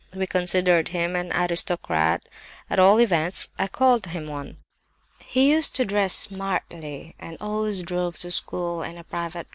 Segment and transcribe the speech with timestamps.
[0.15, 2.23] We considered him an aristocrat;
[2.71, 4.57] at all events I called him one.
[5.19, 9.49] He used to dress smartly, and always drove to school in a private trap.